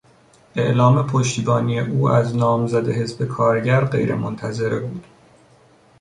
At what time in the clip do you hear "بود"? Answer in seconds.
4.79-5.05